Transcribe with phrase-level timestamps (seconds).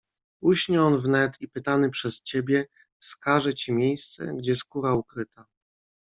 [0.41, 2.67] "Uśnie on wnet i pytany przez ciebie,
[3.01, 5.45] wskaże ci miejsce, gdzie skóra ukryta."